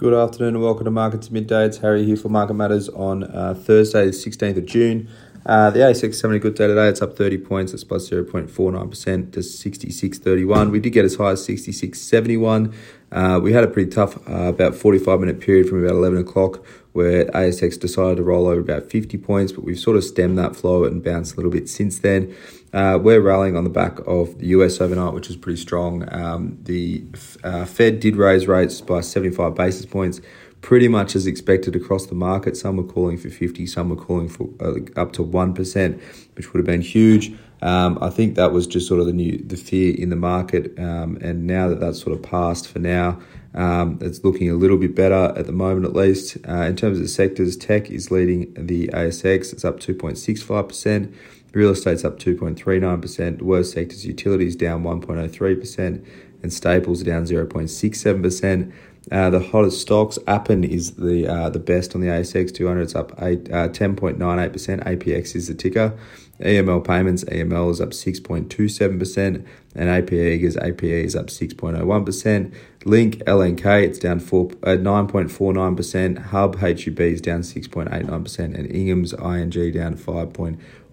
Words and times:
Good 0.00 0.14
afternoon 0.14 0.54
and 0.54 0.64
welcome 0.64 0.86
to 0.86 0.90
Markets 0.90 1.30
Midday. 1.30 1.66
It's 1.66 1.76
Harry 1.76 2.06
here 2.06 2.16
for 2.16 2.30
Market 2.30 2.54
Matters 2.54 2.88
on 2.88 3.22
uh, 3.22 3.52
Thursday, 3.52 4.06
the 4.06 4.12
16th 4.12 4.56
of 4.56 4.64
June. 4.64 5.10
Uh, 5.44 5.68
the 5.68 5.80
ASX 5.80 6.08
is 6.08 6.22
having 6.22 6.38
a 6.38 6.40
good 6.40 6.54
day 6.54 6.66
today. 6.66 6.88
It's 6.88 7.02
up 7.02 7.18
30 7.18 7.36
points. 7.36 7.74
It's 7.74 7.84
plus 7.84 8.08
0.49% 8.08 9.32
to 9.32 9.40
66.31. 9.40 10.70
We 10.70 10.80
did 10.80 10.94
get 10.94 11.04
as 11.04 11.16
high 11.16 11.32
as 11.32 11.46
66.71. 11.46 12.74
Uh, 13.12 13.40
we 13.42 13.52
had 13.52 13.62
a 13.62 13.66
pretty 13.66 13.90
tough, 13.90 14.16
uh, 14.26 14.44
about 14.44 14.74
45 14.74 15.20
minute 15.20 15.38
period 15.38 15.68
from 15.68 15.84
about 15.84 15.96
11 15.96 16.16
o'clock 16.16 16.64
where 16.92 17.26
ASX 17.26 17.78
decided 17.78 18.16
to 18.16 18.22
roll 18.22 18.46
over 18.46 18.60
about 18.60 18.90
50 18.90 19.16
points, 19.18 19.52
but 19.52 19.64
we've 19.64 19.78
sort 19.78 19.96
of 19.96 20.04
stemmed 20.04 20.38
that 20.38 20.56
flow 20.56 20.84
and 20.84 21.02
bounced 21.02 21.34
a 21.34 21.36
little 21.36 21.50
bit 21.50 21.68
since 21.68 21.98
then. 22.00 22.34
Uh, 22.72 22.98
we're 23.00 23.20
rallying 23.20 23.56
on 23.56 23.64
the 23.64 23.70
back 23.70 23.98
of 24.06 24.38
the 24.38 24.46
US 24.48 24.80
overnight, 24.80 25.12
which 25.12 25.28
is 25.28 25.36
pretty 25.36 25.60
strong. 25.60 26.08
Um, 26.12 26.58
the 26.62 27.04
uh, 27.42 27.64
Fed 27.64 28.00
did 28.00 28.16
raise 28.16 28.46
rates 28.46 28.80
by 28.80 29.00
75 29.00 29.54
basis 29.54 29.86
points, 29.86 30.20
pretty 30.60 30.88
much 30.88 31.16
as 31.16 31.26
expected 31.26 31.74
across 31.74 32.06
the 32.06 32.14
market. 32.14 32.56
Some 32.56 32.76
were 32.76 32.84
calling 32.84 33.16
for 33.16 33.30
50, 33.30 33.66
some 33.66 33.88
were 33.88 33.96
calling 33.96 34.28
for 34.28 34.48
uh, 34.60 34.74
up 35.00 35.12
to 35.14 35.24
1%, 35.24 36.00
which 36.34 36.52
would 36.52 36.58
have 36.58 36.66
been 36.66 36.82
huge. 36.82 37.32
Um, 37.62 37.98
I 38.00 38.08
think 38.08 38.36
that 38.36 38.52
was 38.52 38.66
just 38.66 38.88
sort 38.88 39.00
of 39.00 39.06
the 39.06 39.12
new 39.12 39.36
the 39.38 39.56
fear 39.56 39.94
in 39.94 40.08
the 40.08 40.16
market, 40.16 40.78
um, 40.78 41.18
and 41.20 41.46
now 41.46 41.68
that 41.68 41.78
that's 41.78 42.00
sort 42.00 42.16
of 42.16 42.22
passed 42.22 42.66
for 42.66 42.78
now, 42.78 43.20
um, 43.54 43.98
it's 44.00 44.24
looking 44.24 44.50
a 44.50 44.54
little 44.54 44.78
bit 44.78 44.94
better 44.94 45.34
at 45.36 45.46
the 45.46 45.52
moment, 45.52 45.84
at 45.84 45.92
least. 45.92 46.38
Uh, 46.48 46.62
in 46.62 46.76
terms 46.76 46.96
of 46.96 47.02
the 47.02 47.08
sectors, 47.08 47.56
tech 47.56 47.90
is 47.90 48.10
leading 48.10 48.54
the 48.54 48.88
ASX. 48.88 49.52
It's 49.52 49.64
up 49.64 49.78
2.65%. 49.78 51.14
Real 51.52 51.70
estate's 51.70 52.04
up 52.04 52.18
2.39%. 52.18 53.38
The 53.38 53.44
worst 53.44 53.72
sectors, 53.72 54.06
utilities 54.06 54.54
down 54.54 54.84
1.03%, 54.84 56.06
and 56.42 56.52
staples 56.52 57.02
down 57.02 57.24
0.67%. 57.24 58.72
Uh, 59.10 59.30
the 59.30 59.40
hottest 59.40 59.80
stocks, 59.80 60.18
Appen 60.26 60.62
is 60.62 60.92
the 60.92 61.26
uh, 61.26 61.50
the 61.50 61.58
best 61.58 61.94
on 61.94 62.00
the 62.00 62.08
ASX 62.08 62.54
200. 62.54 62.82
It's 62.82 62.94
up 62.94 63.12
eight, 63.22 63.50
uh, 63.50 63.68
10.98%. 63.68 64.18
APX 64.84 65.34
is 65.34 65.48
the 65.48 65.54
ticker. 65.54 65.98
EML 66.40 66.84
Payments, 66.84 67.24
EML 67.24 67.70
is 67.70 67.80
up 67.80 67.90
6.27%. 67.90 69.44
And 69.74 69.88
APE 69.88 70.12
is 70.12 70.56
APE 70.56 70.82
is 70.82 71.14
up 71.14 71.26
6.01%. 71.26 72.54
Link, 72.84 73.16
LNK, 73.18 73.82
it's 73.82 73.98
down 73.98 74.20
4, 74.20 74.46
uh, 74.62 74.68
9.49%. 74.70 76.18
Hub, 76.26 76.56
HUB 76.56 77.00
is 77.00 77.20
down 77.20 77.40
6.89%. 77.42 78.38
And 78.38 78.74
Ingham's, 78.74 79.12
ING, 79.12 79.72
down 79.72 79.96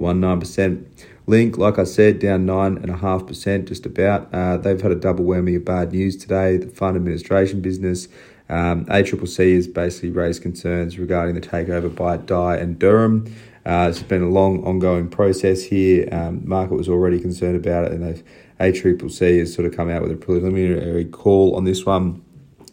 5.19%. 0.00 0.86
Link, 1.26 1.58
like 1.58 1.78
I 1.78 1.84
said, 1.84 2.18
down 2.18 2.46
9.5%, 2.46 3.68
just 3.68 3.86
about. 3.86 4.32
Uh, 4.32 4.56
they've 4.56 4.80
had 4.80 4.90
a 4.90 4.96
double 4.96 5.24
whammy 5.24 5.56
of 5.56 5.64
bad 5.64 5.92
news 5.92 6.16
today. 6.16 6.56
The 6.56 6.66
fund 6.66 6.96
administration 6.96 7.60
business, 7.60 8.08
um, 8.48 8.84
ACCC 8.86 9.54
has 9.54 9.68
basically 9.68 10.10
raised 10.10 10.42
concerns 10.42 10.98
regarding 10.98 11.36
the 11.36 11.40
takeover 11.40 11.94
by 11.94 12.16
Dye 12.16 12.56
and 12.56 12.78
Durham. 12.78 13.32
Uh, 13.64 13.86
it's 13.90 14.02
been 14.02 14.22
a 14.22 14.28
long, 14.28 14.64
ongoing 14.64 15.08
process 15.08 15.62
here. 15.62 16.08
Um, 16.10 16.48
market 16.48 16.74
was 16.74 16.88
already 16.88 17.20
concerned 17.20 17.56
about 17.56 17.84
it, 17.84 17.92
and 17.92 18.02
they've 18.02 18.24
ACCC 18.58 19.38
has 19.38 19.54
sort 19.54 19.66
of 19.66 19.74
come 19.74 19.88
out 19.88 20.02
with 20.02 20.12
a 20.12 20.16
preliminary 20.16 21.04
call 21.04 21.54
on 21.56 21.64
this 21.64 21.86
one. 21.86 22.22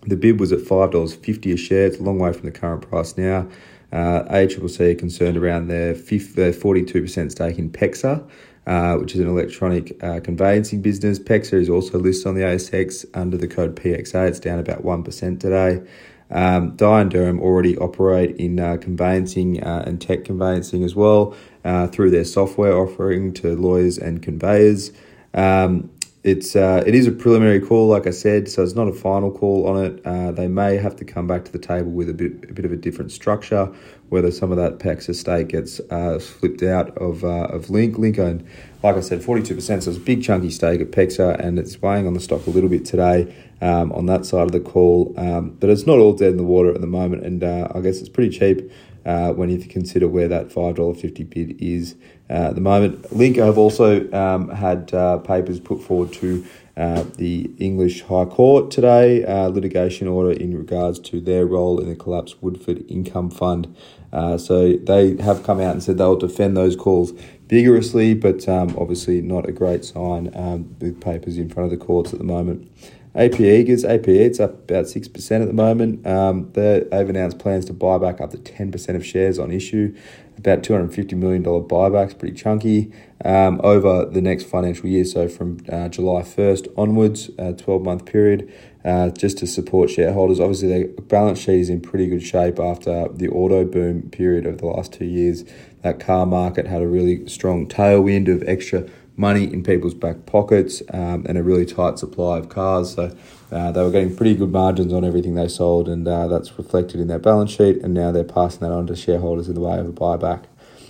The 0.04 0.16
bid 0.16 0.40
was 0.40 0.52
at 0.52 0.62
five 0.62 0.92
dollars 0.92 1.14
fifty 1.14 1.52
a 1.52 1.58
share. 1.58 1.88
It's 1.88 2.00
a 2.00 2.04
long 2.04 2.20
way 2.20 2.34
from 2.34 2.44
the 2.44 2.52
current 2.52 2.82
price 2.90 3.18
now. 3.18 3.48
Uh, 3.92 4.24
ACCC 4.24 4.92
are 4.92 4.96
concerned 4.96 5.38
around 5.38 5.68
their 5.68 5.96
forty-two 5.96 7.02
percent 7.02 7.32
stake 7.32 7.58
in 7.58 7.70
PEXA, 7.70 8.28
uh, 8.68 8.96
which 8.96 9.14
is 9.14 9.22
an 9.22 9.28
electronic 9.28 10.02
uh, 10.04 10.20
conveyancing 10.20 10.82
business. 10.82 11.20
PEXA 11.20 11.54
is 11.54 11.70
also 11.70 11.98
listed 11.98 12.28
on 12.28 12.36
the 12.36 12.42
ASX 12.42 13.06
under 13.14 13.38
the 13.38 13.48
code 13.48 13.76
PXA. 13.76 14.28
It's 14.28 14.40
down 14.40 14.60
about 14.60 14.84
one 14.84 15.04
percent 15.04 15.40
today. 15.40 15.82
Um, 16.30 16.76
Dye 16.76 17.02
and 17.02 17.12
Durham 17.12 17.40
already 17.40 17.78
operate 17.78 18.36
in 18.36 18.60
uh, 18.60 18.78
conveyancing 18.78 19.64
uh, 19.64 19.84
and 19.88 20.02
tech 20.02 20.26
conveyancing 20.26 20.84
as 20.84 20.94
well 20.94 21.34
uh, 21.64 21.88
through 21.88 22.12
their 22.12 22.26
software 22.26 22.78
offering 22.78 23.34
to 23.36 23.56
lawyers 23.56 23.98
and 23.98 24.22
conveyors. 24.22 24.92
Um, 25.34 25.90
it's 26.28 26.58
uh, 26.58 26.84
it 26.86 26.94
is 26.94 27.08
a 27.08 27.12
preliminary 27.14 27.62
call, 27.62 27.88
like 27.88 28.06
I 28.06 28.10
said, 28.12 28.50
so 28.50 28.62
it's 28.62 28.76
not 28.76 28.90
a 28.90 28.94
final 28.94 29.32
call 29.32 29.66
on 29.66 29.86
it. 29.86 30.06
Uh, 30.06 30.34
they 30.34 30.50
may 30.50 30.76
have 30.76 30.98
to 30.98 31.06
come 31.06 31.26
back 31.26 31.46
to 31.46 31.52
the 31.54 31.58
table 31.58 31.90
with 31.90 32.10
a 32.10 32.14
bit 32.14 32.50
a 32.50 32.54
bit 32.54 32.66
of 32.66 32.74
a 32.74 32.76
different 32.76 33.14
structure, 33.14 33.74
whether 34.10 34.30
some 34.30 34.52
of 34.52 34.58
that 34.58 34.78
PEXA 34.78 35.16
stake 35.16 35.48
gets 35.48 35.80
uh, 35.90 36.20
flipped 36.20 36.62
out 36.64 36.98
of 36.98 37.24
uh, 37.24 37.48
of 37.48 37.70
Link. 37.70 37.98
Link 37.98 38.20
owned, 38.20 38.46
like 38.84 38.98
I 38.98 39.00
said, 39.00 39.24
forty 39.24 39.42
two 39.42 39.56
percent, 39.56 39.84
so 39.84 39.92
it's 39.92 40.00
a 40.00 40.02
big 40.04 40.22
chunky 40.22 40.50
stake 40.50 40.82
at 40.82 40.92
PEXA, 40.92 41.40
and 41.40 41.58
it's 41.58 41.82
weighing 41.82 42.06
on 42.06 42.14
the 42.14 42.20
stock 42.20 42.46
a 42.46 42.50
little 42.50 42.70
bit 42.70 42.84
today 42.84 43.34
um, 43.62 43.94
on 43.94 44.08
that 44.08 44.26
side 44.26 44.44
of 44.44 44.52
the 44.52 44.60
call. 44.60 45.14
Um, 45.16 45.52
but 45.52 45.70
it's 45.70 45.88
not 45.88 45.98
all 45.98 46.12
dead 46.12 46.32
in 46.32 46.38
the 46.38 46.44
water 46.44 46.74
at 46.74 46.82
the 46.82 46.88
moment, 46.88 47.26
and 47.26 47.42
uh, 47.42 47.70
I 47.74 47.80
guess 47.80 48.00
it's 48.00 48.10
pretty 48.10 48.38
cheap 48.38 48.70
uh, 49.08 49.32
when 49.32 49.50
you 49.50 49.58
consider 49.58 50.08
where 50.08 50.28
that 50.28 50.50
$5.50 50.50 51.30
bid 51.30 51.62
is 51.62 51.96
uh, 52.30 52.50
at 52.50 52.56
the 52.56 52.62
moment. 52.62 53.12
Link 53.16 53.38
have 53.38 53.58
also 53.58 54.12
um, 54.12 54.50
had 54.50 54.94
uh, 54.94 55.18
papers 55.20 55.62
put 55.62 55.82
forward 55.82 56.12
to 56.14 56.46
uh, 56.76 57.04
the 57.16 57.50
English 57.58 58.02
High 58.04 58.26
Court 58.26 58.70
today, 58.70 59.26
uh, 59.26 59.48
litigation 59.48 60.08
order 60.08 60.32
in 60.32 60.56
regards 60.56 61.00
to 61.00 61.22
their 61.22 61.46
role 61.46 61.80
in 61.80 61.88
the 61.88 61.96
collapsed 61.96 62.44
Woodford 62.44 62.84
Income 62.90 63.32
Fund. 63.32 63.76
Uh, 64.12 64.38
so 64.38 64.74
they 64.74 65.16
have 65.18 65.42
come 65.44 65.60
out 65.60 65.72
and 65.72 65.82
said 65.82 65.98
they'll 65.98 66.18
defend 66.18 66.56
those 66.56 66.76
calls 66.76 67.14
vigorously, 67.48 68.14
but 68.14 68.48
um, 68.50 68.76
obviously 68.78 69.22
not 69.22 69.48
a 69.48 69.52
great 69.52 69.86
sign 69.86 70.30
um, 70.36 70.76
with 70.80 71.00
papers 71.00 71.38
in 71.38 71.50
front 71.50 71.72
of 71.72 71.80
the 71.80 71.84
courts 71.84 72.12
at 72.12 72.20
the 72.20 72.26
moment. 72.26 72.70
AP 73.18 73.32
Eagers, 73.32 73.84
AP 73.84 74.08
it's 74.10 74.40
up 74.40 74.70
about 74.70 74.86
6% 74.86 75.42
at 75.42 75.48
the 75.48 75.54
moment. 75.54 76.06
Um, 76.06 76.52
they've 76.54 77.10
announced 77.10 77.40
plans 77.40 77.66
to 77.66 77.74
buy 77.74 77.98
back 77.98 78.22
up 78.22 78.30
to 78.30 78.38
10% 78.38 78.96
of 78.96 79.04
shares 79.04 79.40
on 79.40 79.50
issue. 79.50 79.96
About 80.38 80.62
$250 80.62 81.14
million 81.14 81.44
buybacks, 81.44 82.18
pretty 82.18 82.36
chunky, 82.36 82.92
um, 83.26 83.60
over 83.64 84.06
the 84.06 84.22
next 84.22 84.44
financial 84.44 84.88
year. 84.88 85.04
So 85.04 85.28
from 85.28 85.58
uh, 85.68 85.90
July 85.90 86.22
1st 86.22 86.72
onwards, 86.78 87.32
a 87.40 87.54
12 87.54 87.82
month 87.82 88.06
period, 88.06 88.54
uh, 88.86 89.10
just 89.10 89.40
to 89.40 89.48
support 89.48 89.90
shareholders. 89.90 90.40
Obviously, 90.40 90.68
their 90.68 90.88
balance 90.88 91.40
sheet 91.40 91.62
is 91.62 91.70
in 91.72 91.82
pretty 91.82 92.06
good 92.06 92.22
shape 92.22 92.60
after 92.60 93.08
the 93.08 93.30
auto 93.30 93.66
boom 93.66 94.12
period 94.12 94.46
of 94.46 94.60
the 94.60 94.68
last 94.68 94.94
two 94.94 95.06
years. 95.06 95.44
That 95.82 96.00
car 96.00 96.28
market 96.28 96.68
had 96.68 96.84
a 96.84 96.88
really 96.88 97.28
strong 97.28 97.68
tailwind 97.68 98.32
of 98.32 98.48
extra 98.48 98.88
money 99.18 99.52
in 99.52 99.64
people's 99.64 99.96
back 99.96 100.26
pockets 100.28 100.82
um, 100.94 101.26
and 101.28 101.38
a 101.38 101.44
really 101.44 101.66
tight 101.66 101.98
supply 101.98 102.38
of 102.38 102.50
cars. 102.50 102.94
So 102.94 103.16
uh, 103.52 103.72
they 103.72 103.82
were 103.82 103.92
getting 103.92 104.16
pretty 104.16 104.36
good 104.36 104.52
margins 104.52 104.94
on 104.94 105.04
everything 105.04 105.36
they 105.36 105.48
sold, 105.48 105.90
and 105.90 106.08
uh, 106.08 106.28
that's 106.28 106.58
reflected 106.58 107.02
in 107.02 107.08
their 107.08 107.20
balance 107.20 107.52
sheet. 107.52 107.78
And 107.78 107.94
now 107.94 108.12
they're 108.12 108.24
passing 108.24 108.62
that 108.62 108.72
on 108.72 108.88
to 108.88 108.96
shareholders 108.96 109.50
in 109.50 109.56
the 109.56 109.62
way 109.62 109.78
of 109.80 109.88
a 109.88 109.92
buyback. 109.92 110.46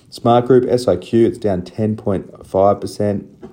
Smart 0.10 0.46
Group 0.46 0.66
SIQ, 0.66 1.26
it's 1.26 1.38
down 1.38 1.62
10.5%. 1.62 3.52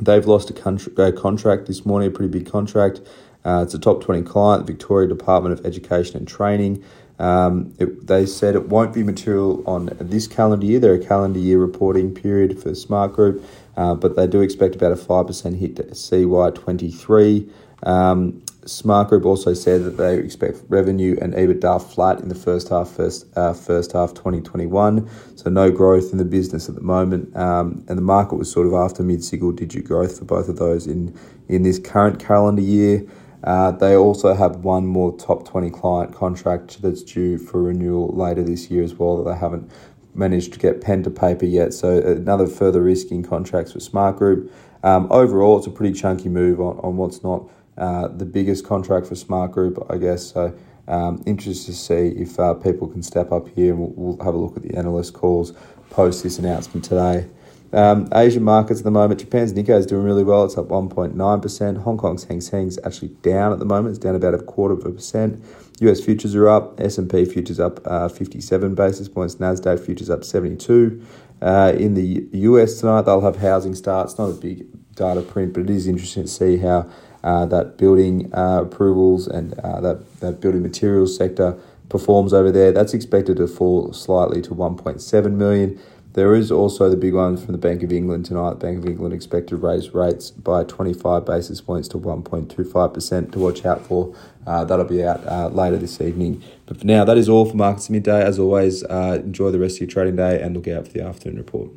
They've 0.00 0.26
lost 0.26 0.50
a, 0.50 1.02
a 1.02 1.12
contract 1.12 1.66
this 1.66 1.86
morning, 1.86 2.08
a 2.08 2.10
pretty 2.10 2.30
big 2.30 2.50
contract. 2.50 3.00
Uh, 3.44 3.62
it's 3.62 3.74
a 3.74 3.78
top 3.78 4.02
20 4.02 4.22
client, 4.22 4.66
the 4.66 4.72
Victoria 4.72 5.08
Department 5.08 5.58
of 5.58 5.64
Education 5.64 6.16
and 6.16 6.26
Training. 6.26 6.82
Um, 7.18 7.74
it, 7.78 8.06
they 8.06 8.26
said 8.26 8.54
it 8.54 8.68
won't 8.68 8.92
be 8.92 9.02
material 9.02 9.62
on 9.66 9.90
this 10.00 10.26
calendar 10.26 10.66
year. 10.66 10.78
They're 10.78 10.94
a 10.94 11.04
calendar 11.04 11.38
year 11.38 11.58
reporting 11.58 12.14
period 12.14 12.62
for 12.62 12.74
Smart 12.74 13.12
Group, 13.12 13.44
uh, 13.76 13.94
but 13.94 14.16
they 14.16 14.26
do 14.26 14.40
expect 14.40 14.74
about 14.74 14.92
a 14.92 14.96
5% 14.96 15.58
hit 15.58 15.76
to 15.76 15.84
CY23. 15.84 17.50
Um, 17.82 18.42
Smart 18.66 19.08
Group 19.08 19.24
also 19.24 19.54
said 19.54 19.84
that 19.84 19.96
they 19.96 20.18
expect 20.18 20.60
revenue 20.68 21.16
and 21.22 21.32
EBITDA 21.34 21.80
flat 21.80 22.18
in 22.18 22.28
the 22.28 22.34
first 22.34 22.68
half, 22.68 22.90
first 22.90 23.26
uh, 23.36 23.52
first 23.52 23.92
half 23.92 24.12
2021. 24.12 25.08
So 25.36 25.50
no 25.50 25.70
growth 25.70 26.10
in 26.10 26.18
the 26.18 26.24
business 26.24 26.68
at 26.68 26.74
the 26.74 26.80
moment, 26.80 27.34
um, 27.36 27.84
and 27.88 27.96
the 27.96 28.02
market 28.02 28.36
was 28.36 28.50
sort 28.50 28.66
of 28.66 28.74
after 28.74 29.04
mid 29.04 29.22
single 29.22 29.52
digit 29.52 29.84
growth 29.84 30.18
for 30.18 30.24
both 30.24 30.48
of 30.48 30.56
those 30.56 30.88
in 30.88 31.16
in 31.48 31.62
this 31.62 31.78
current 31.78 32.18
calendar 32.18 32.62
year. 32.62 33.06
Uh, 33.44 33.70
they 33.72 33.94
also 33.94 34.34
have 34.34 34.56
one 34.56 34.86
more 34.86 35.16
top 35.16 35.46
20 35.46 35.70
client 35.70 36.14
contract 36.14 36.80
that's 36.82 37.02
due 37.02 37.38
for 37.38 37.62
renewal 37.62 38.08
later 38.08 38.42
this 38.42 38.70
year 38.70 38.82
as 38.82 38.94
well 38.94 39.22
that 39.22 39.30
they 39.30 39.38
haven't 39.38 39.70
managed 40.14 40.52
to 40.54 40.58
get 40.58 40.80
pen 40.80 41.02
to 41.02 41.10
paper 41.10 41.44
yet. 41.44 41.74
So 41.74 41.98
another 41.98 42.46
further 42.46 42.82
risk 42.82 43.10
in 43.10 43.22
contracts 43.22 43.74
with 43.74 43.82
Smart 43.82 44.16
Group. 44.16 44.52
Um, 44.82 45.06
overall, 45.10 45.58
it's 45.58 45.66
a 45.66 45.70
pretty 45.70 45.98
chunky 45.98 46.28
move 46.28 46.60
on, 46.60 46.78
on 46.78 46.96
what's 46.96 47.22
not 47.22 47.48
uh, 47.76 48.08
the 48.08 48.24
biggest 48.24 48.64
contract 48.64 49.06
for 49.06 49.14
Smart 49.14 49.52
Group, 49.52 49.84
I 49.90 49.98
guess. 49.98 50.24
So 50.24 50.56
um, 50.88 51.22
interested 51.26 51.66
to 51.66 51.76
see 51.76 52.08
if 52.16 52.38
uh, 52.38 52.54
people 52.54 52.88
can 52.88 53.02
step 53.02 53.32
up 53.32 53.48
here. 53.48 53.72
And 53.72 53.80
we'll, 53.80 53.92
we'll 54.14 54.24
have 54.24 54.34
a 54.34 54.38
look 54.38 54.56
at 54.56 54.62
the 54.62 54.76
analyst 54.76 55.12
calls 55.12 55.52
post 55.90 56.22
this 56.22 56.38
announcement 56.38 56.84
today. 56.84 57.26
Um, 57.72 58.08
Asian 58.14 58.42
markets 58.42 58.80
at 58.80 58.84
the 58.84 58.90
moment, 58.90 59.20
Japan's 59.20 59.52
Nikkei 59.52 59.78
is 59.78 59.86
doing 59.86 60.04
really 60.04 60.24
well. 60.24 60.44
It's 60.44 60.56
up 60.56 60.68
1.9%. 60.68 61.82
Hong 61.82 61.98
Kong's 61.98 62.24
Hang 62.24 62.40
Seng's 62.40 62.78
actually 62.84 63.08
down 63.22 63.52
at 63.52 63.58
the 63.58 63.64
moment. 63.64 63.96
It's 63.96 63.98
down 63.98 64.14
about 64.14 64.34
a 64.34 64.38
quarter 64.38 64.74
of 64.74 64.84
a 64.84 64.92
percent. 64.92 65.42
US 65.80 66.00
futures 66.00 66.34
are 66.34 66.48
up. 66.48 66.80
S&P 66.80 67.24
futures 67.24 67.60
up 67.60 67.80
uh, 67.84 68.08
57 68.08 68.74
basis 68.74 69.08
points. 69.08 69.36
Nasdaq 69.36 69.80
futures 69.84 70.08
up 70.08 70.24
72. 70.24 71.04
Uh, 71.42 71.72
in 71.76 71.94
the 71.94 72.26
US 72.32 72.80
tonight, 72.80 73.02
they'll 73.02 73.20
have 73.20 73.36
housing 73.36 73.74
starts. 73.74 74.16
Not 74.16 74.30
a 74.30 74.34
big 74.34 74.66
data 74.94 75.20
print, 75.22 75.52
but 75.52 75.64
it 75.64 75.70
is 75.70 75.86
interesting 75.86 76.22
to 76.22 76.28
see 76.28 76.56
how 76.58 76.88
uh, 77.22 77.44
that 77.46 77.76
building 77.76 78.32
uh, 78.32 78.62
approvals 78.62 79.26
and 79.26 79.58
uh, 79.60 79.80
that, 79.80 80.20
that 80.20 80.40
building 80.40 80.62
materials 80.62 81.16
sector 81.16 81.58
performs 81.88 82.32
over 82.32 82.50
there. 82.50 82.72
That's 82.72 82.94
expected 82.94 83.36
to 83.36 83.46
fall 83.46 83.92
slightly 83.92 84.40
to 84.42 84.50
1.7 84.50 85.32
million. 85.32 85.78
There 86.16 86.34
is 86.34 86.50
also 86.50 86.88
the 86.88 86.96
big 86.96 87.12
one 87.12 87.36
from 87.36 87.52
the 87.52 87.58
Bank 87.58 87.82
of 87.82 87.92
England 87.92 88.24
tonight. 88.24 88.58
Bank 88.58 88.78
of 88.78 88.86
England 88.86 89.12
expected 89.12 89.58
raise 89.58 89.92
rates 89.92 90.30
by 90.30 90.64
25 90.64 91.26
basis 91.26 91.60
points 91.60 91.88
to 91.88 91.98
1.25% 91.98 93.32
to 93.32 93.38
watch 93.38 93.66
out 93.66 93.84
for. 93.84 94.14
Uh, 94.46 94.64
that'll 94.64 94.86
be 94.86 95.04
out 95.04 95.22
uh, 95.26 95.48
later 95.48 95.76
this 95.76 96.00
evening. 96.00 96.42
But 96.64 96.78
for 96.78 96.86
now, 96.86 97.04
that 97.04 97.18
is 97.18 97.28
all 97.28 97.44
for 97.44 97.54
Markets 97.54 97.90
Midday. 97.90 98.24
As 98.24 98.38
always, 98.38 98.82
uh, 98.84 99.20
enjoy 99.22 99.50
the 99.50 99.58
rest 99.58 99.76
of 99.76 99.82
your 99.82 99.90
trading 99.90 100.16
day 100.16 100.40
and 100.40 100.56
look 100.56 100.66
out 100.66 100.86
for 100.86 100.92
the 100.94 101.02
afternoon 101.02 101.36
report. 101.36 101.68